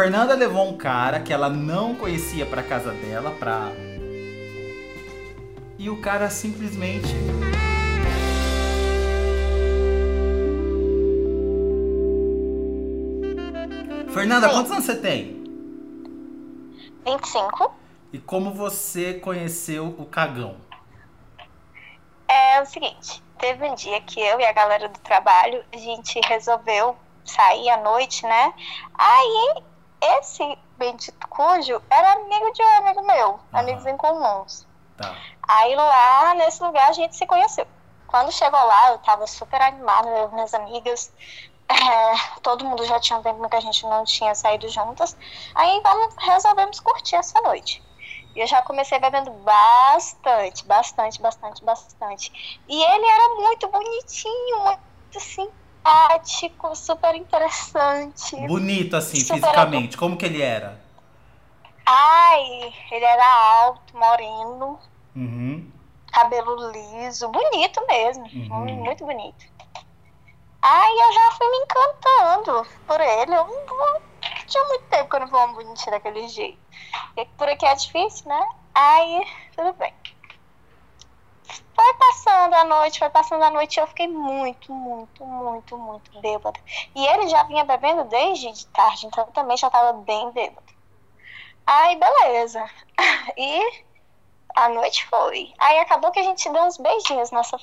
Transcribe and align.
Fernanda 0.00 0.34
levou 0.34 0.66
um 0.66 0.78
cara 0.78 1.20
que 1.20 1.30
ela 1.30 1.50
não 1.50 1.94
conhecia 1.94 2.46
pra 2.46 2.62
casa 2.62 2.90
dela, 2.90 3.32
pra. 3.32 3.70
E 5.78 5.90
o 5.90 6.00
cara 6.00 6.30
simplesmente. 6.30 7.06
Fernanda, 14.10 14.48
Sim. 14.48 14.54
quantos 14.54 14.72
anos 14.72 14.86
você 14.86 14.96
tem? 14.96 15.44
25. 17.04 17.70
E 18.10 18.18
como 18.18 18.54
você 18.54 19.12
conheceu 19.12 19.94
o 19.98 20.06
cagão? 20.06 20.56
É 22.26 22.62
o 22.62 22.64
seguinte, 22.64 23.22
teve 23.38 23.68
um 23.68 23.74
dia 23.74 24.00
que 24.00 24.18
eu 24.18 24.40
e 24.40 24.46
a 24.46 24.52
galera 24.54 24.88
do 24.88 24.98
trabalho, 25.00 25.62
a 25.70 25.76
gente 25.76 26.18
resolveu 26.26 26.96
sair 27.22 27.68
à 27.68 27.82
noite, 27.82 28.24
né? 28.24 28.54
Aí, 28.94 29.62
esse 30.00 30.58
bendito 30.76 31.28
cujo 31.28 31.82
era 31.90 32.12
amigo 32.12 32.52
de 32.52 32.62
um 32.62 32.78
amigo 32.78 33.02
meu, 33.02 33.40
amigos 33.52 33.86
em 33.86 33.96
comuns. 33.96 34.66
Tá. 34.96 35.16
Aí 35.46 35.74
lá 35.74 36.34
nesse 36.34 36.62
lugar 36.62 36.88
a 36.88 36.92
gente 36.92 37.16
se 37.16 37.26
conheceu. 37.26 37.66
Quando 38.06 38.32
chegou 38.32 38.60
lá, 38.64 38.90
eu 38.90 38.98
tava 38.98 39.26
super 39.26 39.60
animada, 39.60 40.08
eu 40.08 40.28
e 40.28 40.34
minhas 40.34 40.54
amigas. 40.54 41.12
É, 41.72 42.40
todo 42.42 42.64
mundo 42.64 42.84
já 42.84 42.98
tinha 42.98 43.16
um 43.16 43.22
tempo 43.22 43.48
que 43.48 43.54
a 43.54 43.60
gente 43.60 43.84
não 43.84 44.04
tinha 44.04 44.34
saído 44.34 44.68
juntas. 44.68 45.16
Aí 45.54 45.80
vamos, 45.84 46.16
resolvemos 46.18 46.80
curtir 46.80 47.14
essa 47.14 47.40
noite. 47.42 47.80
E 48.34 48.40
eu 48.40 48.46
já 48.48 48.60
comecei 48.62 48.98
bebendo 48.98 49.30
bastante, 49.30 50.66
bastante, 50.66 51.22
bastante, 51.22 51.64
bastante. 51.64 52.60
E 52.68 52.82
ele 52.82 53.06
era 53.06 53.34
muito 53.34 53.68
bonitinho, 53.68 54.60
muito 54.64 55.20
simpático, 55.80 56.74
super 56.76 57.14
interessante. 57.14 58.36
Bonito 58.46 58.96
assim, 58.96 59.16
fisicamente. 59.16 59.96
Como 59.96 60.16
que 60.16 60.26
ele 60.26 60.42
era? 60.42 60.78
Ai, 61.86 62.72
ele 62.92 63.04
era 63.04 63.62
alto, 63.64 63.96
moreno, 63.96 64.78
Uhum. 65.16 65.70
cabelo 66.12 66.70
liso, 66.70 67.28
bonito 67.28 67.84
mesmo, 67.88 68.24
Uhum. 68.32 68.84
muito 68.84 69.04
bonito. 69.04 69.44
Aí 70.62 70.98
eu 70.98 71.12
já 71.12 71.30
fui 71.32 71.48
me 71.48 71.56
encantando 71.58 72.66
por 72.86 73.00
ele. 73.00 73.34
Eu 73.34 73.44
não 73.46 74.00
tinha 74.46 74.64
muito 74.68 74.84
tempo 74.88 75.08
que 75.08 75.16
eu 75.16 75.20
não 75.20 75.26
vou 75.28 75.40
uma 75.40 75.54
bonitinha 75.54 75.92
daquele 75.92 76.28
jeito. 76.28 76.60
E 77.16 77.24
por 77.24 77.48
aqui 77.48 77.64
é 77.64 77.74
difícil, 77.74 78.28
né? 78.28 78.44
Aí, 78.74 79.24
tudo 79.56 79.72
bem. 79.78 79.92
Foi 81.80 81.94
passando 81.94 82.54
a 82.54 82.64
noite, 82.64 82.98
foi 82.98 83.08
passando 83.08 83.42
a 83.42 83.50
noite 83.50 83.78
e 83.78 83.80
eu 83.80 83.86
fiquei 83.86 84.06
muito, 84.06 84.70
muito, 84.70 85.24
muito, 85.24 85.78
muito 85.78 86.20
bêbada. 86.20 86.60
E 86.94 87.06
ele 87.06 87.26
já 87.26 87.42
vinha 87.44 87.64
bebendo 87.64 88.04
desde 88.04 88.52
de 88.52 88.66
tarde, 88.66 89.06
então 89.06 89.24
eu 89.24 89.32
também 89.32 89.56
já 89.56 89.68
estava 89.68 89.94
bem 89.94 90.30
bêbada. 90.30 90.66
Aí, 91.66 91.96
beleza. 91.96 92.62
E 93.36 93.84
a 94.54 94.68
noite 94.68 95.06
foi. 95.06 95.54
Aí 95.58 95.78
acabou 95.78 96.10
que 96.10 96.18
a 96.18 96.22
gente 96.22 96.50
deu 96.50 96.64
uns 96.64 96.76
beijinhos 96.76 97.30
nessa 97.30 97.56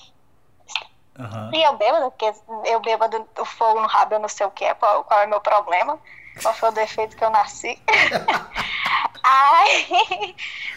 Aham. 1.20 1.52
e 1.54 1.62
eu 1.62 1.78
bêbada, 1.78 2.10
porque 2.10 2.34
eu 2.66 2.80
bêbado, 2.80 3.30
o 3.38 3.46
fogo 3.46 3.80
no 3.80 3.88
rabo, 3.88 4.16
eu 4.16 4.20
não 4.20 4.30
sei 4.30 4.48
o 4.48 4.52
que 4.52 4.66
é, 4.66 4.74
qual, 4.74 5.04
qual 5.04 5.20
é 5.20 5.26
o 5.28 5.30
meu 5.30 5.42
problema, 5.42 6.00
qual 6.42 6.56
foi 6.56 6.70
o 6.70 6.72
defeito 6.72 7.16
que 7.16 7.24
eu 7.24 7.30
nasci. 7.30 7.80
aí, 9.24 10.36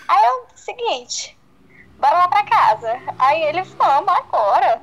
aí 0.08 0.26
eu, 0.26 0.46
seguinte, 0.54 1.39
bora 2.00 2.14
lá 2.14 2.28
pra 2.28 2.44
casa. 2.44 2.98
Aí 3.18 3.42
ele, 3.42 3.62
vamos 3.62 4.12
agora. 4.12 4.80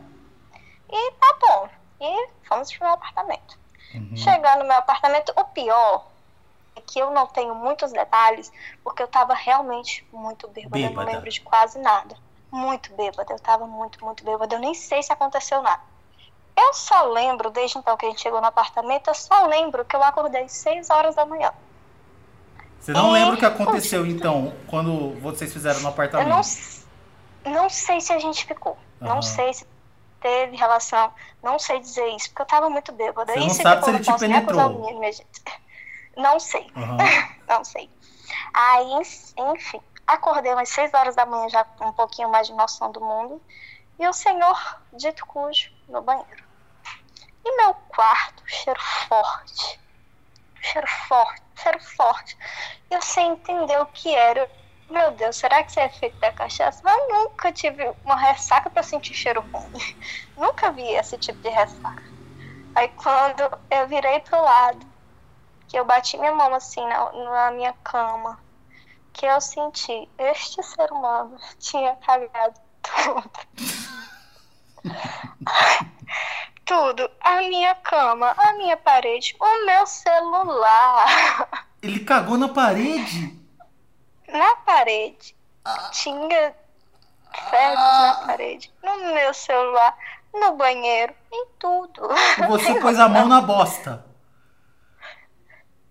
E 0.89 1.11
tá 1.13 1.35
bom. 1.41 1.69
E 1.99 2.29
fomos 2.47 2.71
pro 2.71 2.85
meu 2.85 2.93
apartamento. 2.93 3.57
Uhum. 3.93 4.15
Chegando 4.15 4.59
no 4.59 4.67
meu 4.67 4.77
apartamento, 4.77 5.33
o 5.35 5.43
pior 5.45 6.05
é 6.75 6.81
que 6.81 6.99
eu 6.99 7.11
não 7.11 7.25
tenho 7.27 7.55
muitos 7.55 7.91
detalhes, 7.91 8.51
porque 8.83 9.01
eu 9.01 9.07
tava 9.07 9.33
realmente 9.33 10.07
muito 10.13 10.47
bêbada. 10.47 10.77
Eu 10.77 10.81
não 10.83 10.89
Bêbada. 10.89 11.11
lembro 11.11 11.29
de 11.29 11.41
quase 11.41 11.79
nada. 11.79 12.15
Muito 12.51 12.93
bêbada. 12.93 13.33
Eu 13.33 13.39
tava 13.39 13.65
muito, 13.65 14.03
muito 14.05 14.23
bêbada. 14.23 14.55
Eu 14.55 14.59
nem 14.59 14.73
sei 14.73 15.01
se 15.03 15.11
aconteceu 15.11 15.61
nada. 15.61 15.81
Eu 16.55 16.73
só 16.73 17.03
lembro, 17.03 17.51
desde 17.51 17.77
então 17.77 17.95
que 17.97 18.05
a 18.05 18.09
gente 18.09 18.21
chegou 18.21 18.41
no 18.41 18.47
apartamento, 18.47 19.09
eu 19.09 19.13
só 19.13 19.45
lembro 19.45 19.85
que 19.85 19.95
eu 19.95 20.01
acordei 20.03 20.43
às 20.43 20.51
6 20.53 20.89
horas 20.89 21.15
da 21.15 21.25
manhã. 21.25 21.51
Você 22.79 22.91
não 22.91 23.15
É, 23.15 23.19
lembra 23.19 23.35
o 23.35 23.37
que 23.37 23.45
aconteceu 23.45 24.05
então, 24.05 24.53
quando 24.67 25.19
vocês 25.19 25.51
fizeram 25.53 25.75
no 25.75 25.81
Eu 25.81 25.83
não, 25.83 25.89
apartamento? 25.91 26.47
Não 27.45 27.69
sei 27.69 28.01
se 28.01 28.13
a 28.13 28.19
gente 28.19 28.45
ficou. 28.45 28.77
Aham. 29.01 29.15
Não 29.15 29.21
sei 29.21 29.53
se 29.53 29.65
teve 30.19 30.55
relação. 30.55 31.11
Não 31.43 31.59
sei 31.59 31.79
dizer 31.79 32.07
isso, 32.15 32.29
porque 32.29 32.41
eu 32.41 32.45
tava 32.47 32.69
muito 32.69 32.91
bêbada. 32.91 33.33
Você 33.33 33.39
não 33.39 33.47
Isso 33.47 33.61
sabe 33.61 33.83
se 33.83 33.89
ele 33.89 33.97
não 33.99 34.15
te 34.15 34.19
penetrou. 34.19 34.69
menino, 34.69 34.99
minha 34.99 35.11
gente. 35.11 35.43
Não 36.15 36.39
sei. 36.39 36.71
Aham. 36.75 36.97
Não 37.47 37.63
sei. 37.63 37.89
Aí, 38.53 38.91
enfim, 39.37 39.81
acordei 40.05 40.51
umas 40.51 40.67
6 40.67 40.93
horas 40.93 41.15
da 41.15 41.25
manhã 41.25 41.47
já 41.47 41.63
com 41.63 41.85
um 41.85 41.93
pouquinho 41.93 42.27
mais 42.29 42.47
de 42.47 42.53
noção 42.53 42.91
do 42.91 42.99
mundo. 42.99 43.41
E 43.97 44.05
o 44.05 44.11
senhor, 44.11 44.57
dito 44.93 45.25
cujo, 45.25 45.71
no 45.87 46.01
banheiro. 46.01 46.43
E 47.45 47.55
meu 47.55 47.73
quarto, 47.73 48.43
cheiro 48.45 48.79
forte. 49.07 49.79
Cheiro 50.59 50.87
forte, 51.07 51.41
cheiro 51.55 51.79
forte. 51.95 52.37
E 52.91 52.95
eu 52.95 53.01
sem 53.01 53.31
entender 53.31 53.79
o 53.79 53.85
que 53.85 54.13
era. 54.13 54.49
Meu 54.89 55.11
Deus, 55.11 55.35
será 55.35 55.63
que 55.63 55.71
isso 55.71 55.79
é 55.79 55.85
efeito 55.85 56.17
da 56.19 56.31
cachaça? 56.31 56.81
Eu 56.87 57.09
nunca 57.09 57.51
tive 57.51 57.93
uma 58.05 58.15
ressaca 58.15 58.69
pra 58.69 58.81
sentir 58.81 59.13
cheiro 59.13 59.41
ruim. 59.51 59.95
Nunca 60.37 60.71
vi 60.71 60.83
esse 60.83 61.17
tipo 61.17 61.39
de 61.41 61.49
ressaca. 61.49 62.03
Aí 62.73 62.87
quando 62.89 63.41
eu 63.69 63.87
virei 63.87 64.19
pro 64.21 64.41
lado, 64.41 64.85
que 65.67 65.77
eu 65.77 65.83
bati 65.83 66.17
minha 66.17 66.31
mão 66.31 66.53
assim 66.53 66.85
na, 66.87 67.11
na 67.11 67.51
minha 67.51 67.73
cama, 67.83 68.39
que 69.11 69.25
eu 69.25 69.41
senti, 69.41 70.07
este 70.17 70.63
ser 70.63 70.91
humano 70.91 71.37
tinha 71.59 71.95
cagado 71.97 72.59
tudo. 72.81 73.31
tudo. 76.63 77.09
A 77.21 77.37
minha 77.37 77.75
cama, 77.75 78.33
a 78.37 78.53
minha 78.53 78.77
parede, 78.77 79.35
o 79.39 79.65
meu 79.65 79.85
celular. 79.85 81.67
Ele 81.81 81.99
cagou 82.01 82.37
na 82.37 82.49
parede? 82.49 83.36
Na 84.27 84.55
parede 84.57 85.35
tinha 85.91 86.55
fezes 87.49 87.75
na 87.75 88.25
parede, 88.25 88.71
no 88.83 88.97
meu 89.13 89.33
celular, 89.33 89.97
no 90.33 90.55
banheiro, 90.55 91.13
em 91.31 91.45
tudo. 91.59 92.07
Você 92.47 92.75
pôs 92.79 92.99
a 92.99 93.07
mão 93.09 93.27
na 93.27 93.41
bosta? 93.41 94.05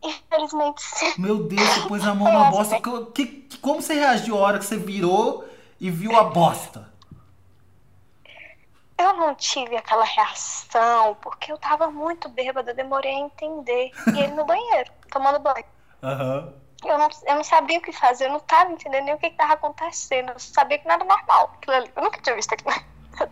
Infelizmente 0.02 0.82
sim. 0.82 1.14
Meu 1.18 1.44
Deus, 1.44 1.68
você 1.68 1.88
pôs 1.88 2.06
a 2.06 2.14
mão 2.14 2.32
na 2.32 2.50
bosta. 2.50 2.80
Co- 2.80 3.06
Que, 3.06 3.26
que- 3.26 3.58
como 3.58 3.82
você 3.82 3.94
reagiu 3.94 4.36
a 4.36 4.40
hora 4.40 4.58
que 4.58 4.64
você 4.64 4.76
virou 4.76 5.44
e 5.80 5.90
viu 5.90 6.16
a 6.16 6.24
bosta? 6.24 6.88
Eu 8.98 9.12
não 9.14 9.34
tive 9.34 9.76
aquela 9.76 10.04
reação, 10.04 11.14
porque 11.16 11.52
eu 11.52 11.58
tava 11.58 11.90
muito 11.90 12.28
bêbada, 12.28 12.72
demorei 12.72 13.12
a 13.12 13.18
entender. 13.20 13.92
E 14.14 14.18
ele 14.20 14.32
no 14.34 14.44
banheiro, 14.44 14.90
tomando 15.10 15.38
banho. 15.38 15.64
Aham. 16.02 16.52
Eu 16.86 16.98
não, 16.98 17.08
eu 17.26 17.34
não 17.34 17.44
sabia 17.44 17.78
o 17.78 17.82
que 17.82 17.92
fazer, 17.92 18.26
eu 18.26 18.32
não 18.32 18.40
tava 18.40 18.72
entendendo 18.72 19.04
nem 19.04 19.14
o 19.14 19.18
que, 19.18 19.30
que 19.30 19.36
tava 19.36 19.54
acontecendo. 19.54 20.30
Eu 20.30 20.38
sabia 20.38 20.78
que 20.78 20.86
não 20.86 20.94
era 20.94 21.04
normal. 21.04 21.52
Eu 21.96 22.02
nunca 22.02 22.20
tinha 22.20 22.36
visto 22.36 22.52
aquilo. 22.52 22.74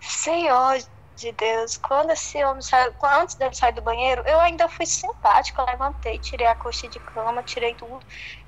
Senhor 0.00 0.78
de 1.16 1.32
Deus, 1.32 1.76
quando 1.76 2.10
esse 2.12 2.42
homem 2.44 2.62
saiu, 2.62 2.94
antes 3.02 3.34
dele 3.34 3.54
sair 3.54 3.72
do 3.72 3.82
banheiro, 3.82 4.22
eu 4.24 4.38
ainda 4.40 4.68
fui 4.68 4.86
simpática. 4.86 5.62
Eu 5.62 5.66
levantei, 5.66 6.18
tirei 6.18 6.46
a 6.46 6.54
coxa 6.54 6.88
de 6.88 7.00
cama, 7.00 7.42
tirei 7.42 7.74
tudo 7.74 8.00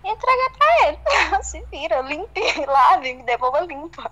e 0.05 0.09
entreguei 0.09 0.51
pra 0.57 0.89
ele. 0.89 0.99
Se 1.43 1.65
vira, 1.71 2.01
limpe, 2.03 2.41
lave, 2.65 3.15
me 3.15 3.23
devolva 3.25 3.61
limpa. 3.61 4.11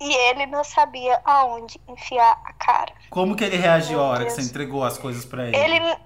E 0.00 0.14
ele 0.30 0.46
não 0.46 0.64
sabia 0.64 1.20
aonde 1.24 1.80
enfiar 1.86 2.40
a 2.44 2.52
cara. 2.54 2.92
Como 3.10 3.36
que 3.36 3.44
ele 3.44 3.56
reagiu 3.56 4.00
a 4.00 4.04
hora 4.04 4.18
que 4.20 4.24
Deus. 4.30 4.34
você 4.34 4.42
entregou 4.42 4.82
as 4.82 4.98
coisas 4.98 5.24
pra 5.24 5.46
ele? 5.46 5.56
Ele, 5.56 5.96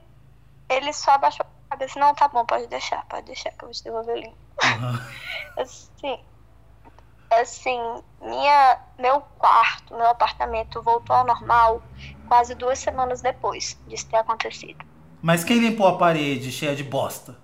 ele 0.69 0.93
só 0.93 1.13
abaixou 1.13 1.47
cabeça. 1.77 2.01
Não, 2.01 2.15
tá 2.15 2.27
bom, 2.29 2.45
pode 2.45 2.67
deixar, 2.67 3.05
pode 3.07 3.27
deixar 3.27 3.51
que 3.51 3.65
eu 3.65 3.69
vou 3.69 3.73
te 3.73 3.85
devolver 3.85 4.17
limpo. 4.17 4.37
Aham. 4.63 5.01
Assim, 5.57 6.19
assim, 7.31 7.79
minha, 8.21 8.79
meu 8.99 9.23
quarto, 9.39 9.95
meu 9.95 10.07
apartamento 10.07 10.83
voltou 10.83 11.17
ao 11.17 11.27
normal 11.27 11.83
quase 12.29 12.55
duas 12.55 12.79
semanas 12.79 13.23
depois 13.23 13.79
disso 13.89 14.07
ter 14.09 14.17
acontecido. 14.17 14.85
Mas 15.23 15.43
quem 15.43 15.59
limpou 15.59 15.89
a 15.89 15.97
parede 15.97 16.53
cheia 16.53 16.77
de 16.77 16.85
bosta? 16.85 17.37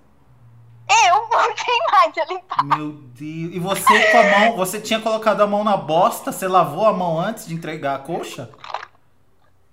Eu 0.87 1.15
não 1.29 1.55
tenho 1.55 1.91
mais 1.91 2.17
a 2.17 2.25
limpar. 2.25 2.63
Meu 2.63 2.91
Deus. 2.91 3.55
E 3.55 3.59
você 3.59 4.11
com 4.11 4.17
a 4.17 4.23
mão, 4.39 4.55
você 4.55 4.79
tinha 4.79 4.99
colocado 4.99 5.41
a 5.41 5.47
mão 5.47 5.63
na 5.63 5.75
bosta? 5.75 6.31
Você 6.31 6.47
lavou 6.47 6.85
a 6.85 6.93
mão 6.93 7.19
antes 7.19 7.47
de 7.47 7.53
entregar 7.53 7.95
a 7.95 7.99
coxa? 7.99 8.51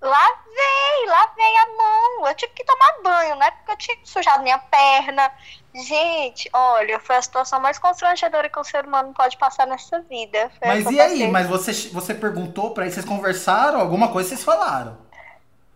Lavei, 0.01 1.05
lavei 1.07 1.57
a 1.57 1.65
mão. 1.77 2.27
Eu 2.27 2.33
tive 2.33 2.51
que 2.53 2.63
tomar 2.63 3.01
banho, 3.03 3.35
né? 3.35 3.51
Porque 3.51 3.71
eu 3.71 3.77
tinha 3.77 3.97
sujado 4.03 4.41
minha 4.41 4.57
perna. 4.57 5.31
Gente, 5.75 6.49
olha, 6.51 6.99
foi 6.99 7.17
a 7.17 7.21
situação 7.21 7.59
mais 7.59 7.77
constrangedora 7.77 8.49
que 8.49 8.59
um 8.59 8.63
ser 8.63 8.85
humano 8.85 9.13
pode 9.13 9.37
passar 9.37 9.67
nessa 9.67 10.01
vida. 10.01 10.51
Foi 10.57 10.67
Mas 10.67 10.85
e 10.89 10.99
aí? 10.99 11.27
Mas 11.27 11.47
você, 11.47 11.71
você 11.89 12.15
perguntou 12.15 12.71
pra 12.71 12.83
ele, 12.83 12.91
vocês 12.91 13.05
conversaram? 13.05 13.79
Alguma 13.79 14.11
coisa 14.11 14.29
vocês 14.29 14.43
falaram? 14.43 14.97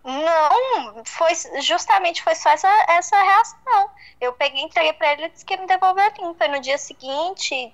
Não, 0.04 1.04
foi 1.04 1.32
justamente 1.62 2.22
foi 2.24 2.36
só 2.36 2.50
essa, 2.50 2.68
essa 2.90 3.22
reação. 3.22 3.90
Eu 4.20 4.34
peguei, 4.34 4.62
entreguei 4.62 4.94
pra 4.94 5.14
ele 5.14 5.26
e 5.26 5.30
disse 5.30 5.46
que 5.46 5.54
ia 5.54 5.62
me 5.62 5.68
devolver 5.68 6.14
limpa. 6.20 6.48
No 6.48 6.60
dia 6.60 6.78
seguinte, 6.78 7.74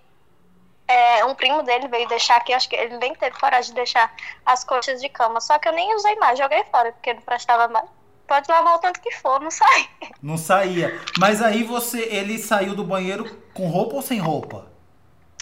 é, 0.91 1.25
um 1.25 1.33
primo 1.33 1.63
dele 1.63 1.87
veio 1.87 2.07
deixar 2.07 2.37
aqui, 2.37 2.53
acho 2.53 2.67
que 2.67 2.75
ele 2.75 2.97
nem 2.97 3.15
teve 3.15 3.39
coragem 3.39 3.69
de 3.69 3.75
deixar 3.75 4.13
as 4.45 4.63
coxas 4.63 5.01
de 5.01 5.09
cama. 5.09 5.39
Só 5.39 5.57
que 5.57 5.67
eu 5.67 5.73
nem 5.73 5.95
usei 5.95 6.15
mais, 6.15 6.37
joguei 6.37 6.63
fora, 6.65 6.91
porque 6.91 7.13
não 7.13 7.21
prestava 7.21 7.67
mais. 7.67 7.85
Pode 8.27 8.49
lavar 8.49 8.75
o 8.75 8.79
tanto 8.79 9.01
que 9.01 9.11
for, 9.11 9.41
não 9.41 9.51
sai. 9.51 9.89
Não 10.21 10.37
saía. 10.37 11.01
Mas 11.17 11.41
aí 11.41 11.63
você, 11.63 12.03
ele 12.03 12.37
saiu 12.37 12.75
do 12.75 12.83
banheiro 12.83 13.25
com 13.53 13.67
roupa 13.67 13.95
ou 13.95 14.01
sem 14.01 14.19
roupa? 14.19 14.67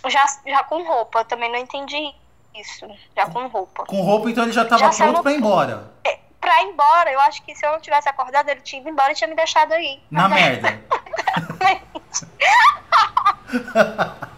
Já, 0.07 0.25
já 0.47 0.63
com 0.63 0.81
roupa, 0.83 1.19
eu 1.19 1.25
também 1.25 1.51
não 1.51 1.59
entendi 1.59 2.13
isso. 2.55 2.87
Já 3.15 3.29
com 3.29 3.45
roupa. 3.47 3.85
Com 3.85 4.01
roupa, 4.01 4.29
então 4.29 4.43
ele 4.43 4.53
já 4.53 4.65
tava 4.65 4.91
Já 4.91 5.05
pronto 5.05 5.21
pra 5.21 5.33
ir 5.33 5.37
embora. 5.37 5.91
É, 6.03 6.17
Pra 6.39 6.63
ir 6.63 6.67
embora, 6.67 7.11
eu 7.11 7.19
acho 7.19 7.43
que 7.43 7.53
se 7.53 7.65
eu 7.65 7.73
não 7.73 7.81
tivesse 7.81 8.07
acordado, 8.07 8.49
ele 8.49 8.61
tinha 8.61 8.81
ido 8.81 8.89
embora 8.89 9.11
e 9.11 9.15
tinha 9.15 9.27
me 9.27 9.35
deixado 9.35 9.73
aí. 9.73 10.01
Na 10.09 10.29
merda. 10.29 10.81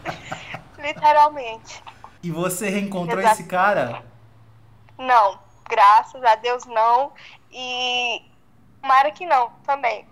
Literalmente. 0.82 1.84
E 2.24 2.32
você 2.32 2.70
reencontrou 2.70 3.22
esse 3.22 3.44
cara? 3.46 4.04
Não, 4.98 5.40
graças 5.70 6.24
a 6.24 6.36
Deus 6.36 6.66
não. 6.66 7.12
E 7.52 8.22
tomara 8.82 9.12
que 9.12 9.26
não 9.26 9.50
também. 9.66 10.08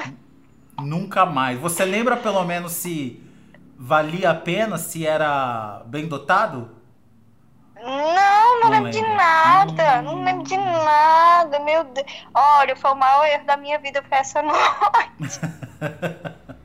Nunca 0.80 1.24
mais. 1.24 1.58
Você 1.58 1.84
lembra 1.84 2.16
pelo 2.16 2.44
menos 2.44 2.72
se 2.72 3.22
valia 3.78 4.30
a 4.30 4.34
pena, 4.34 4.76
se 4.78 5.06
era 5.06 5.82
bem 5.86 6.06
dotado? 6.08 6.70
Não, 7.76 8.60
não, 8.60 8.70
Não 8.70 8.70
lembro 8.70 8.90
de 8.90 9.00
lembra. 9.00 9.16
nada. 9.16 10.00
Hum. 10.00 10.02
Não 10.02 10.24
lembro 10.24 10.44
de 10.44 10.56
nada, 10.56 11.60
meu 11.60 11.84
Deus. 11.84 12.06
Olha, 12.34 12.74
foi 12.74 12.90
o 12.90 12.96
maior 12.96 13.24
erro 13.26 13.44
da 13.46 13.56
minha 13.56 13.78
vida 13.78 14.02
foi 14.02 14.18
essa 14.18 14.42
noite. 14.42 15.40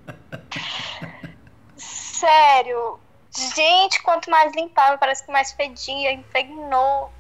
Sério. 1.78 3.00
Gente, 3.32 4.02
quanto 4.04 4.30
mais 4.30 4.54
limpava, 4.56 4.98
parece 4.98 5.26
que 5.26 5.32
mais 5.32 5.52
fedia, 5.54 6.12
impregnou. 6.12 7.12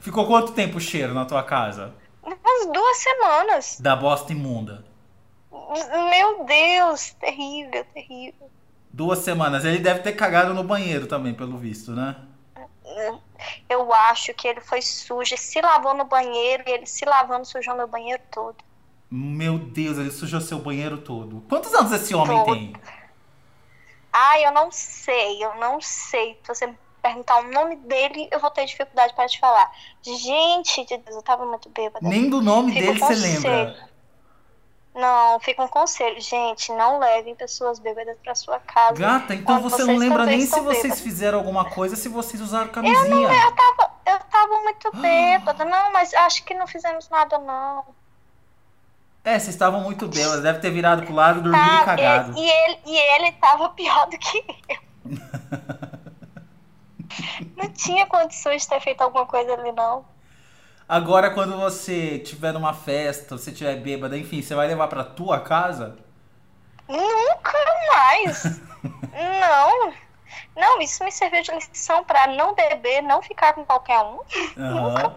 Ficou 0.00 0.26
quanto 0.26 0.52
tempo 0.52 0.78
o 0.78 0.80
cheiro 0.80 1.12
na 1.12 1.24
tua 1.24 1.42
casa? 1.42 1.94
Umas 2.22 2.66
duas 2.72 2.96
semanas. 2.98 3.80
Da 3.80 3.96
bosta 3.96 4.32
imunda. 4.32 4.84
Meu 5.50 6.44
Deus, 6.44 7.12
terrível, 7.14 7.84
terrível. 7.92 8.50
Duas 8.92 9.18
semanas. 9.20 9.64
Ele 9.64 9.78
deve 9.78 10.00
ter 10.00 10.12
cagado 10.12 10.54
no 10.54 10.62
banheiro 10.62 11.06
também, 11.06 11.34
pelo 11.34 11.58
visto, 11.58 11.92
né? 11.92 12.16
Eu 13.68 13.92
acho 13.92 14.32
que 14.34 14.48
ele 14.48 14.60
foi 14.60 14.80
sujo, 14.80 15.34
e 15.34 15.38
se 15.38 15.60
lavou 15.60 15.94
no 15.94 16.04
banheiro 16.04 16.64
e 16.66 16.70
ele 16.70 16.86
se 16.86 17.04
lavando 17.04 17.44
sujou 17.44 17.76
meu 17.76 17.86
banheiro 17.86 18.22
todo. 18.30 18.56
Meu 19.10 19.58
Deus, 19.58 19.98
ele 19.98 20.10
sujou 20.10 20.40
seu 20.40 20.58
banheiro 20.58 20.98
todo. 20.98 21.42
Quantos 21.48 21.72
anos 21.74 21.92
esse 21.92 22.14
homem 22.14 22.36
Todo. 22.44 22.54
tem? 22.54 22.72
Ai, 24.20 24.44
eu 24.44 24.52
não 24.52 24.72
sei, 24.72 25.44
eu 25.44 25.54
não 25.56 25.80
sei. 25.80 26.36
Se 26.42 26.48
você 26.48 26.74
perguntar 27.00 27.36
o 27.38 27.52
nome 27.52 27.76
dele, 27.76 28.28
eu 28.32 28.40
vou 28.40 28.50
ter 28.50 28.64
dificuldade 28.64 29.14
para 29.14 29.28
te 29.28 29.38
falar. 29.38 29.70
Gente 30.02 30.84
de 30.84 30.96
Deus, 30.98 31.16
eu 31.16 31.22
tava 31.22 31.46
muito 31.46 31.68
bêbada. 31.68 32.06
Nem 32.06 32.28
do 32.28 32.42
nome 32.42 32.72
Fica 32.72 32.86
dele 32.86 32.98
com 32.98 33.06
você 33.06 33.14
lembra. 33.14 33.88
Não, 34.92 35.38
fica 35.38 35.62
um 35.62 35.68
conselho. 35.68 36.20
Gente, 36.20 36.72
não 36.72 36.98
levem 36.98 37.36
pessoas 37.36 37.78
bêbadas 37.78 38.16
pra 38.20 38.34
sua 38.34 38.58
casa. 38.58 38.98
Gata, 38.98 39.32
então 39.32 39.60
Quando 39.60 39.70
você 39.70 39.84
não 39.84 39.96
lembra 39.96 40.26
nem 40.26 40.40
se 40.40 40.58
vocês 40.58 40.82
bêbados. 40.82 41.00
fizeram 41.00 41.38
alguma 41.38 41.70
coisa, 41.70 41.94
se 41.94 42.08
vocês 42.08 42.42
usaram 42.42 42.68
camisinha. 42.72 43.28
Eu 43.28 43.54
tava, 43.54 43.92
eu 44.04 44.18
tava 44.18 44.58
muito 44.64 44.90
bêbada. 44.98 45.64
Não, 45.64 45.92
mas 45.92 46.12
acho 46.12 46.42
que 46.44 46.54
não 46.54 46.66
fizemos 46.66 47.08
nada, 47.08 47.38
não. 47.38 47.84
É, 49.24 49.32
vocês 49.38 49.48
estavam 49.48 49.80
muito 49.80 50.06
bêbados, 50.08 50.42
deve 50.42 50.58
ter 50.60 50.70
virado 50.70 51.02
pro 51.02 51.14
lado, 51.14 51.42
dormido 51.42 51.66
e 51.66 51.78
Tá, 51.78 51.84
cagado. 51.84 52.38
e, 52.38 52.40
e 52.40 52.50
ele, 52.50 52.78
e 52.86 52.96
ele 52.96 53.32
tava 53.32 53.68
pior 53.70 54.06
do 54.08 54.18
que 54.18 54.38
eu. 54.68 54.78
não 57.56 57.68
tinha 57.72 58.06
condições 58.06 58.62
de 58.62 58.68
ter 58.68 58.80
feito 58.80 59.02
alguma 59.02 59.26
coisa 59.26 59.52
ali, 59.54 59.72
não. 59.72 60.04
Agora, 60.88 61.30
quando 61.30 61.56
você 61.58 62.18
tiver 62.18 62.52
numa 62.52 62.72
festa, 62.72 63.36
você 63.36 63.52
tiver 63.52 63.76
bêbada, 63.76 64.16
enfim, 64.16 64.40
você 64.40 64.54
vai 64.54 64.66
levar 64.66 64.88
pra 64.88 65.04
tua 65.04 65.40
casa? 65.40 65.98
Nunca 66.88 67.58
mais. 67.94 68.60
não. 69.12 69.92
Não, 70.56 70.80
isso 70.80 71.04
me 71.04 71.12
serviu 71.12 71.42
de 71.42 71.52
lição 71.52 72.02
pra 72.04 72.26
não 72.26 72.54
beber, 72.54 73.02
não 73.02 73.22
ficar 73.22 73.52
com 73.52 73.64
qualquer 73.64 74.00
um. 74.00 74.20
Aham. 74.56 75.14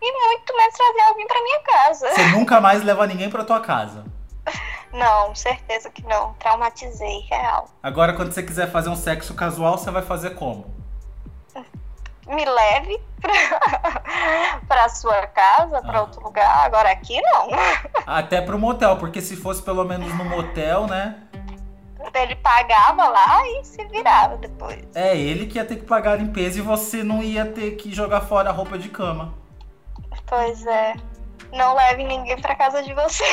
E 0.00 0.26
muito 0.26 0.56
menos 0.56 0.74
trazer 0.74 1.00
alguém 1.02 1.26
pra 1.26 1.42
minha 1.42 1.60
casa. 1.60 2.10
Você 2.10 2.26
nunca 2.28 2.60
mais 2.60 2.82
leva 2.82 3.06
ninguém 3.06 3.30
pra 3.30 3.44
tua 3.44 3.60
casa. 3.60 4.04
Não, 4.92 5.32
certeza 5.36 5.88
que 5.88 6.04
não. 6.04 6.32
Traumatizei, 6.34 7.20
real. 7.30 7.68
Agora, 7.80 8.12
quando 8.12 8.32
você 8.32 8.42
quiser 8.42 8.68
fazer 8.72 8.88
um 8.88 8.96
sexo 8.96 9.34
casual, 9.34 9.78
você 9.78 9.88
vai 9.88 10.02
fazer 10.02 10.30
como? 10.30 10.66
Me 12.26 12.44
leve 12.44 13.00
pra, 13.20 14.60
pra 14.66 14.88
sua 14.88 15.26
casa, 15.28 15.80
pra 15.82 15.98
Ah. 15.98 16.00
outro 16.02 16.20
lugar. 16.22 16.66
Agora 16.66 16.90
aqui 16.90 17.20
não. 17.20 17.48
Até 18.06 18.40
pro 18.40 18.58
motel, 18.58 18.96
porque 18.96 19.20
se 19.20 19.36
fosse 19.36 19.62
pelo 19.62 19.84
menos 19.84 20.12
no 20.16 20.24
motel, 20.24 20.88
né? 20.88 21.16
Ele 22.14 22.34
pagava 22.36 23.08
lá 23.08 23.46
e 23.46 23.64
se 23.64 23.84
virava 23.84 24.36
depois. 24.38 24.84
É 24.94 25.16
ele 25.16 25.46
que 25.46 25.58
ia 25.58 25.64
ter 25.64 25.76
que 25.76 25.84
pagar 25.84 26.12
a 26.12 26.16
limpeza 26.16 26.58
e 26.58 26.62
você 26.62 27.04
não 27.04 27.22
ia 27.22 27.46
ter 27.46 27.72
que 27.76 27.92
jogar 27.94 28.22
fora 28.22 28.48
a 28.50 28.52
roupa 28.52 28.76
de 28.76 28.88
cama. 28.88 29.34
Pois 30.30 30.64
é. 30.64 30.94
Não 31.52 31.74
leve 31.74 32.04
ninguém 32.04 32.40
pra 32.40 32.54
casa 32.54 32.82
de 32.84 32.94
você. 32.94 33.24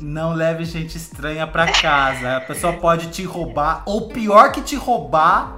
Não 0.00 0.32
leve 0.32 0.64
gente 0.64 0.96
estranha 0.96 1.46
pra 1.46 1.70
casa. 1.70 2.38
A 2.38 2.40
pessoa 2.40 2.72
pode 2.72 3.10
te 3.10 3.22
roubar, 3.22 3.82
ou 3.84 4.08
pior 4.08 4.50
que 4.50 4.62
te 4.62 4.76
roubar, 4.76 5.54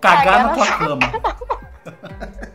cagar 0.00 0.48
na 0.48 0.54
tua 0.54 0.66
cama. 0.66 1.12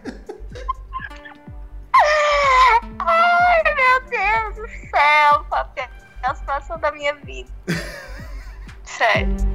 Ai, 3.00 3.64
meu 3.64 4.02
Deus 4.10 4.56
do 4.56 4.68
céu, 4.90 5.46
papai. 5.50 5.90
É 6.22 6.28
a 6.30 6.36
situação 6.36 6.78
da 6.78 6.92
minha 6.92 7.16
vida. 7.16 7.50
Sério. 8.84 9.49